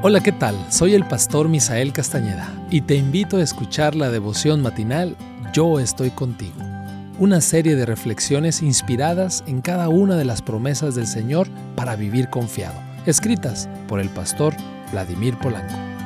Hola, 0.00 0.20
¿qué 0.20 0.30
tal? 0.30 0.54
Soy 0.70 0.94
el 0.94 1.04
pastor 1.04 1.48
Misael 1.48 1.92
Castañeda 1.92 2.48
y 2.70 2.82
te 2.82 2.94
invito 2.94 3.36
a 3.36 3.42
escuchar 3.42 3.96
la 3.96 4.10
devoción 4.10 4.62
matinal 4.62 5.16
Yo 5.52 5.80
estoy 5.80 6.10
contigo, 6.10 6.54
una 7.18 7.40
serie 7.40 7.74
de 7.74 7.84
reflexiones 7.84 8.62
inspiradas 8.62 9.42
en 9.48 9.60
cada 9.60 9.88
una 9.88 10.14
de 10.14 10.24
las 10.24 10.40
promesas 10.40 10.94
del 10.94 11.08
Señor 11.08 11.48
para 11.74 11.96
vivir 11.96 12.30
confiado, 12.30 12.80
escritas 13.06 13.68
por 13.88 13.98
el 13.98 14.08
pastor 14.08 14.54
Vladimir 14.92 15.36
Polanco. 15.36 15.97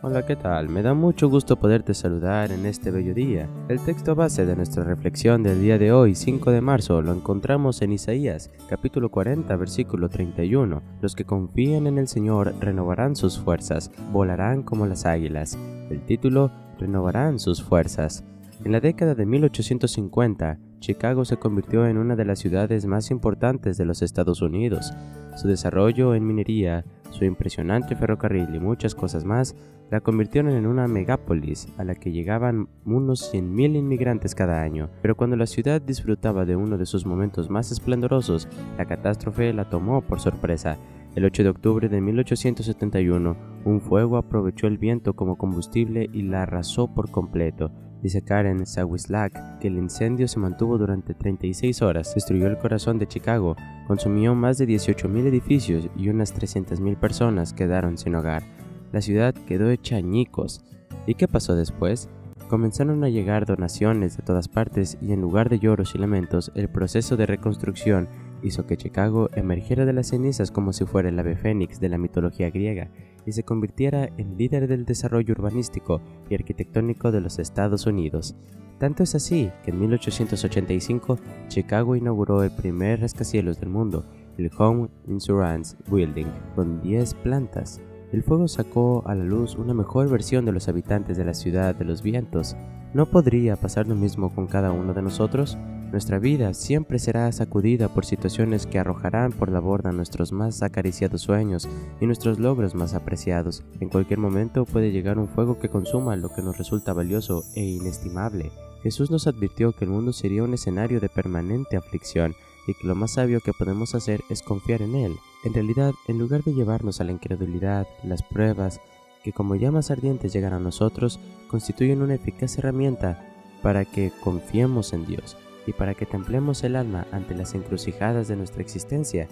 Hola, 0.00 0.24
¿qué 0.26 0.34
tal? 0.34 0.68
Me 0.68 0.82
da 0.82 0.94
mucho 0.94 1.28
gusto 1.28 1.56
poderte 1.56 1.94
saludar 1.94 2.50
en 2.50 2.66
este 2.66 2.90
bello 2.90 3.14
día. 3.14 3.48
El 3.68 3.78
texto 3.80 4.14
base 4.14 4.46
de 4.46 4.56
nuestra 4.56 4.82
reflexión 4.82 5.42
del 5.42 5.60
día 5.60 5.78
de 5.78 5.92
hoy, 5.92 6.14
5 6.14 6.50
de 6.50 6.60
marzo, 6.60 7.02
lo 7.02 7.12
encontramos 7.12 7.82
en 7.82 7.92
Isaías, 7.92 8.50
capítulo 8.68 9.10
40, 9.10 9.54
versículo 9.56 10.08
31. 10.08 10.82
Los 11.00 11.14
que 11.14 11.24
confíen 11.24 11.86
en 11.86 11.98
el 11.98 12.08
Señor 12.08 12.54
renovarán 12.58 13.14
sus 13.14 13.38
fuerzas, 13.38 13.92
volarán 14.10 14.62
como 14.62 14.86
las 14.86 15.06
águilas. 15.06 15.56
El 15.90 16.00
título, 16.00 16.50
renovarán 16.78 17.38
sus 17.38 17.62
fuerzas. 17.62 18.24
En 18.64 18.72
la 18.72 18.80
década 18.80 19.14
de 19.14 19.26
1850, 19.26 20.58
Chicago 20.80 21.24
se 21.24 21.36
convirtió 21.36 21.86
en 21.86 21.98
una 21.98 22.16
de 22.16 22.24
las 22.24 22.40
ciudades 22.40 22.86
más 22.86 23.10
importantes 23.10 23.76
de 23.76 23.84
los 23.84 24.02
Estados 24.02 24.42
Unidos. 24.42 24.92
Su 25.36 25.46
desarrollo 25.48 26.14
en 26.14 26.26
minería, 26.26 26.84
su 27.12 27.24
impresionante 27.24 27.94
ferrocarril 27.94 28.54
y 28.54 28.60
muchas 28.60 28.94
cosas 28.94 29.24
más 29.24 29.54
la 29.90 30.00
convirtieron 30.00 30.52
en 30.52 30.66
una 30.66 30.88
megápolis 30.88 31.68
a 31.76 31.84
la 31.84 31.94
que 31.94 32.12
llegaban 32.12 32.68
unos 32.86 33.32
100.000 33.32 33.76
inmigrantes 33.76 34.34
cada 34.34 34.62
año. 34.62 34.88
Pero 35.02 35.16
cuando 35.16 35.36
la 35.36 35.46
ciudad 35.46 35.82
disfrutaba 35.82 36.46
de 36.46 36.56
uno 36.56 36.78
de 36.78 36.86
sus 36.86 37.04
momentos 37.04 37.50
más 37.50 37.70
esplendorosos, 37.70 38.48
la 38.78 38.86
catástrofe 38.86 39.52
la 39.52 39.68
tomó 39.68 40.00
por 40.00 40.18
sorpresa. 40.18 40.78
El 41.14 41.26
8 41.26 41.42
de 41.42 41.48
octubre 41.50 41.88
de 41.90 42.00
1871, 42.00 43.36
un 43.66 43.80
fuego 43.82 44.16
aprovechó 44.16 44.66
el 44.66 44.78
viento 44.78 45.14
como 45.14 45.36
combustible 45.36 46.08
y 46.10 46.22
la 46.22 46.44
arrasó 46.44 46.88
por 46.94 47.10
completo. 47.10 47.70
Dice 48.02 48.22
Karen 48.22 48.66
Sawislak 48.66 49.60
que 49.60 49.68
el 49.68 49.78
incendio 49.78 50.26
se 50.26 50.40
mantuvo 50.40 50.76
durante 50.76 51.14
36 51.14 51.82
horas, 51.82 52.14
destruyó 52.14 52.48
el 52.48 52.58
corazón 52.58 52.98
de 52.98 53.06
Chicago, 53.06 53.54
consumió 53.86 54.34
más 54.34 54.58
de 54.58 54.66
18.000 54.66 55.26
edificios 55.26 55.88
y 55.96 56.08
unas 56.08 56.34
300.000 56.34 56.96
personas 56.96 57.52
quedaron 57.52 57.96
sin 57.96 58.16
hogar. 58.16 58.42
La 58.90 59.00
ciudad 59.00 59.34
quedó 59.46 59.70
hecha 59.70 59.96
añicos. 59.96 60.64
¿Y 61.06 61.14
qué 61.14 61.28
pasó 61.28 61.54
después? 61.54 62.08
Comenzaron 62.48 63.04
a 63.04 63.08
llegar 63.08 63.46
donaciones 63.46 64.16
de 64.16 64.24
todas 64.24 64.48
partes 64.48 64.98
y 65.00 65.12
en 65.12 65.20
lugar 65.20 65.48
de 65.48 65.60
lloros 65.60 65.94
y 65.94 65.98
lamentos, 65.98 66.50
el 66.56 66.68
proceso 66.68 67.16
de 67.16 67.26
reconstrucción 67.26 68.08
hizo 68.42 68.66
que 68.66 68.76
Chicago 68.76 69.30
emergiera 69.34 69.86
de 69.86 69.92
las 69.92 70.08
cenizas 70.08 70.50
como 70.50 70.72
si 70.72 70.84
fuera 70.84 71.08
el 71.08 71.18
ave 71.18 71.36
fénix 71.36 71.78
de 71.78 71.88
la 71.88 71.98
mitología 71.98 72.50
griega 72.50 72.90
y 73.26 73.32
se 73.32 73.42
convirtiera 73.42 74.08
en 74.16 74.36
líder 74.36 74.68
del 74.68 74.84
desarrollo 74.84 75.32
urbanístico 75.32 76.00
y 76.28 76.34
arquitectónico 76.34 77.12
de 77.12 77.20
los 77.20 77.38
Estados 77.38 77.86
Unidos. 77.86 78.36
Tanto 78.78 79.04
es 79.04 79.14
así 79.14 79.50
que 79.64 79.70
en 79.70 79.78
1885 79.80 81.18
Chicago 81.48 81.94
inauguró 81.94 82.42
el 82.42 82.50
primer 82.50 83.00
rascacielos 83.00 83.60
del 83.60 83.68
mundo, 83.68 84.04
el 84.38 84.50
Home 84.58 84.88
Insurance 85.06 85.76
Building, 85.86 86.26
con 86.56 86.82
10 86.82 87.14
plantas. 87.14 87.80
El 88.12 88.22
fuego 88.22 88.48
sacó 88.48 89.02
a 89.06 89.14
la 89.14 89.24
luz 89.24 89.56
una 89.56 89.72
mejor 89.72 90.10
versión 90.10 90.44
de 90.44 90.52
los 90.52 90.68
habitantes 90.68 91.16
de 91.16 91.24
la 91.24 91.32
ciudad 91.32 91.74
de 91.74 91.84
los 91.84 92.02
vientos. 92.02 92.56
¿No 92.92 93.06
podría 93.06 93.56
pasar 93.56 93.86
lo 93.86 93.94
mismo 93.94 94.34
con 94.34 94.46
cada 94.46 94.72
uno 94.72 94.92
de 94.92 95.02
nosotros? 95.02 95.56
Nuestra 95.92 96.18
vida 96.18 96.54
siempre 96.54 96.98
será 96.98 97.30
sacudida 97.32 97.90
por 97.90 98.06
situaciones 98.06 98.64
que 98.66 98.78
arrojarán 98.78 99.30
por 99.30 99.52
la 99.52 99.60
borda 99.60 99.92
nuestros 99.92 100.32
más 100.32 100.62
acariciados 100.62 101.20
sueños 101.20 101.68
y 102.00 102.06
nuestros 102.06 102.38
logros 102.38 102.74
más 102.74 102.94
apreciados. 102.94 103.62
En 103.78 103.90
cualquier 103.90 104.18
momento 104.18 104.64
puede 104.64 104.90
llegar 104.90 105.18
un 105.18 105.28
fuego 105.28 105.58
que 105.58 105.68
consuma 105.68 106.16
lo 106.16 106.30
que 106.30 106.40
nos 106.40 106.56
resulta 106.56 106.94
valioso 106.94 107.44
e 107.54 107.62
inestimable. 107.62 108.52
Jesús 108.82 109.10
nos 109.10 109.26
advirtió 109.26 109.72
que 109.72 109.84
el 109.84 109.90
mundo 109.90 110.14
sería 110.14 110.44
un 110.44 110.54
escenario 110.54 110.98
de 110.98 111.10
permanente 111.10 111.76
aflicción 111.76 112.34
y 112.66 112.72
que 112.72 112.86
lo 112.86 112.94
más 112.94 113.12
sabio 113.12 113.40
que 113.40 113.52
podemos 113.52 113.94
hacer 113.94 114.22
es 114.30 114.40
confiar 114.40 114.80
en 114.80 114.94
Él. 114.94 115.16
En 115.44 115.52
realidad, 115.52 115.92
en 116.08 116.18
lugar 116.18 116.42
de 116.42 116.54
llevarnos 116.54 117.02
a 117.02 117.04
la 117.04 117.12
incredulidad, 117.12 117.86
las 118.02 118.22
pruebas, 118.22 118.80
que 119.22 119.34
como 119.34 119.56
llamas 119.56 119.90
ardientes 119.90 120.32
llegan 120.32 120.54
a 120.54 120.58
nosotros, 120.58 121.20
constituyen 121.48 122.00
una 122.00 122.14
eficaz 122.14 122.56
herramienta 122.56 123.28
para 123.62 123.84
que 123.84 124.10
confiemos 124.24 124.94
en 124.94 125.04
Dios 125.04 125.36
y 125.66 125.72
para 125.72 125.94
que 125.94 126.06
templemos 126.06 126.64
el 126.64 126.76
alma 126.76 127.06
ante 127.12 127.34
las 127.34 127.54
encrucijadas 127.54 128.28
de 128.28 128.36
nuestra 128.36 128.62
existencia. 128.62 129.28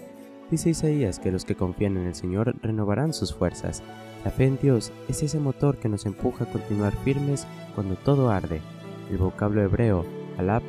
Dice 0.49 0.69
Isaías 0.69 1.19
que 1.19 1.31
los 1.31 1.45
que 1.45 1.55
confían 1.55 1.97
en 1.97 2.07
el 2.07 2.15
Señor 2.15 2.55
renovarán 2.61 3.13
sus 3.13 3.33
fuerzas. 3.33 3.81
La 4.25 4.31
fe 4.31 4.45
en 4.45 4.57
Dios 4.61 4.91
es 5.07 5.23
ese 5.23 5.39
motor 5.39 5.77
que 5.77 5.89
nos 5.89 6.05
empuja 6.05 6.43
a 6.43 6.51
continuar 6.51 6.93
firmes 7.03 7.47
cuando 7.73 7.95
todo 7.95 8.29
arde. 8.29 8.61
El 9.09 9.17
vocablo 9.17 9.61
hebreo, 9.61 10.05
alap, 10.37 10.63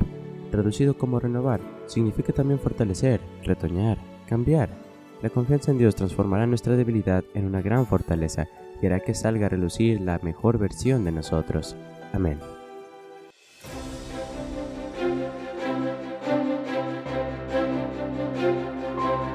traducido 0.51 0.97
como 0.97 1.19
renovar, 1.19 1.59
significa 1.87 2.33
también 2.33 2.59
fortalecer, 2.59 3.21
retoñar, 3.43 3.97
cambiar. 4.27 4.69
La 5.21 5.29
confianza 5.29 5.71
en 5.71 5.77
Dios 5.77 5.95
transformará 5.95 6.45
nuestra 6.45 6.75
debilidad 6.75 7.23
en 7.33 7.45
una 7.45 7.61
gran 7.61 7.85
fortaleza 7.85 8.47
y 8.81 8.85
hará 8.85 8.99
que 8.99 9.13
salga 9.13 9.45
a 9.45 9.49
relucir 9.49 10.01
la 10.01 10.19
mejor 10.21 10.57
versión 10.57 11.05
de 11.05 11.11
nosotros. 11.11 11.75
Amén. 12.11 12.39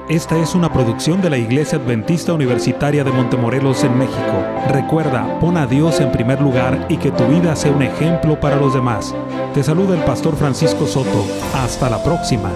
Esta 0.09 0.39
es 0.39 0.55
una 0.55 0.73
producción 0.73 1.21
de 1.21 1.29
la 1.29 1.37
Iglesia 1.37 1.77
Adventista 1.77 2.33
Universitaria 2.33 3.03
de 3.03 3.11
Montemorelos 3.11 3.83
en 3.83 3.95
México. 3.95 4.43
Recuerda, 4.69 5.37
pon 5.39 5.55
a 5.55 5.67
Dios 5.67 5.99
en 5.99 6.11
primer 6.11 6.41
lugar 6.41 6.87
y 6.89 6.97
que 6.97 7.11
tu 7.11 7.25
vida 7.27 7.55
sea 7.55 7.71
un 7.71 7.83
ejemplo 7.83 8.39
para 8.39 8.55
los 8.55 8.73
demás. 8.73 9.13
Te 9.53 9.61
saluda 9.63 9.95
el 9.95 10.03
pastor 10.05 10.35
Francisco 10.35 10.87
Soto. 10.87 11.27
Hasta 11.53 11.91
la 11.91 12.03
próxima. 12.03 12.49